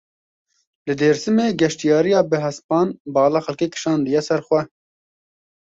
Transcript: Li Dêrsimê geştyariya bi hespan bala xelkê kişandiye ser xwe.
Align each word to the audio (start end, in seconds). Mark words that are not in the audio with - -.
Li 0.85 0.93
Dêrsimê 0.99 1.47
geştyariya 1.61 2.21
bi 2.29 2.37
hespan 2.45 2.87
bala 3.13 3.39
xelkê 3.45 3.67
kişandiye 3.73 4.21
ser 4.27 4.41
xwe. 4.47 4.61